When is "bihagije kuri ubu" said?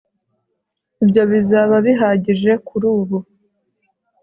1.85-3.17